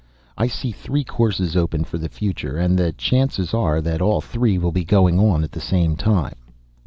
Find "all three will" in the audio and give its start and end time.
4.01-4.71